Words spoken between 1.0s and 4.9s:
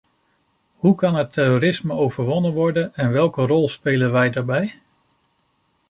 het terrorisme overwonnen worden en welke rol spelen wij daarbij?